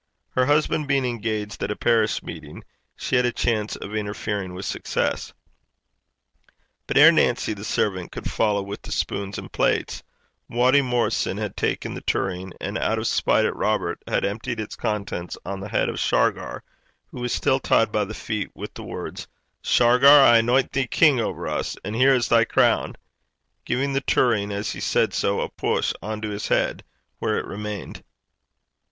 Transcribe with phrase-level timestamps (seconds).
[0.31, 2.63] Her husband being engaged at a parish meeting,
[2.95, 5.31] she had a chance of interfering with success.
[6.87, 10.01] But ere Nancy, the servant, could follow with the spoons and plates,
[10.49, 14.75] Wattie Morrison had taken the tureen, and out of spite at Robert, had emptied its
[14.75, 16.63] contents on the head of Shargar,
[17.11, 19.27] who was still tied by the feet, with the words:
[19.61, 22.95] 'Shargar, I anoint thee king over us, and here is thy crown,'
[23.65, 26.83] giving the tureen, as he said so, a push on to his head,
[27.19, 28.03] where it remained.